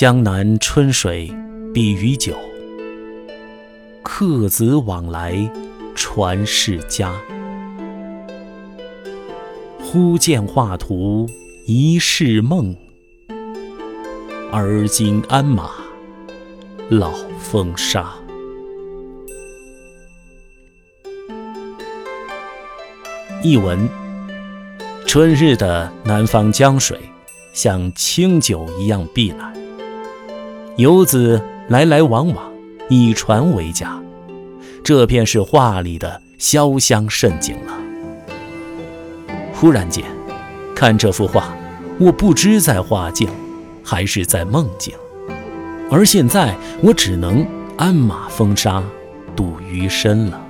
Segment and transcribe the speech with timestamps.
[0.00, 1.30] 江南春水
[1.74, 2.34] 碧于酒，
[4.02, 5.36] 客子往来
[5.94, 7.12] 传世家。
[9.78, 11.28] 忽见画图
[11.66, 12.74] 一世梦，
[14.50, 15.70] 而今鞍马
[16.88, 18.10] 老风沙。
[23.42, 23.86] 译文：
[25.06, 26.98] 春日的南方江水，
[27.52, 29.52] 像清酒一样碧蓝，
[30.76, 32.52] 游子来来往往，
[32.88, 34.00] 以船为家，
[34.82, 37.74] 这便是画里的潇湘胜景了。
[39.52, 40.04] 忽然间，
[40.74, 41.54] 看这幅画，
[41.98, 43.28] 我不知在画境，
[43.84, 44.94] 还是在梦境，
[45.90, 48.82] 而现在我只能鞍马风沙
[49.36, 50.40] 度余生了。